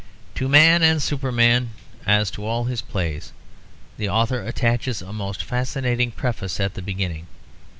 To 0.33 0.49
Man 0.49 0.81
and 0.81 0.99
Superman, 0.99 1.73
as 2.07 2.31
to 2.31 2.43
all 2.43 2.63
his 2.65 2.81
plays, 2.81 3.33
the 3.99 4.09
author 4.09 4.41
attaches 4.41 5.03
a 5.03 5.13
most 5.13 5.43
fascinating 5.43 6.09
preface 6.09 6.59
at 6.59 6.73
the 6.73 6.81
beginning. 6.81 7.27